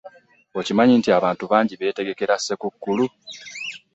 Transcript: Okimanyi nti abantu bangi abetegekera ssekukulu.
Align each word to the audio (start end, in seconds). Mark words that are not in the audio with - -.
Okimanyi 0.59 0.93
nti 0.99 1.09
abantu 1.17 1.43
bangi 1.51 1.73
abetegekera 1.75 2.33
ssekukulu. 2.37 3.05